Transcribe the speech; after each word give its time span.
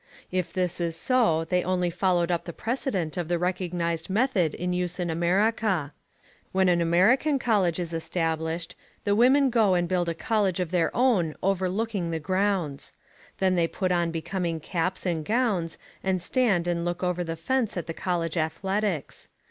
If 0.31 0.51
this 0.51 0.81
is 0.81 0.95
so 0.95 1.43
they 1.45 1.63
only 1.63 1.91
followed 1.91 2.31
up 2.31 2.45
the 2.45 2.53
precedent 2.53 3.17
of 3.17 3.27
the 3.27 3.37
recognised 3.37 4.09
method 4.09 4.55
in 4.55 4.73
use 4.73 4.99
in 4.99 5.11
America. 5.11 5.93
When 6.51 6.69
an 6.69 6.81
American 6.81 7.37
college 7.37 7.77
is 7.77 7.93
established, 7.93 8.75
the 9.03 9.13
women 9.15 9.51
go 9.51 9.75
and 9.75 9.87
build 9.87 10.09
a 10.09 10.15
college 10.15 10.59
of 10.59 10.71
their 10.71 10.89
own 10.97 11.35
overlooking 11.43 12.09
the 12.09 12.17
grounds. 12.19 12.93
Then 13.37 13.53
they 13.53 13.67
put 13.67 13.91
on 13.91 14.09
becoming 14.09 14.59
caps 14.59 15.05
and 15.05 15.23
gowns 15.23 15.77
and 16.03 16.19
stand 16.19 16.67
and 16.67 16.83
look 16.83 17.03
over 17.03 17.23
the 17.23 17.35
fence 17.35 17.77
at 17.77 17.85
the 17.85 17.93
college 17.93 18.37
athletics. 18.37 19.29